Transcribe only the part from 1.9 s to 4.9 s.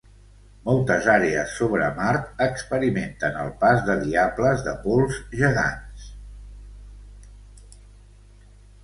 Mart experimenten el pas de diables de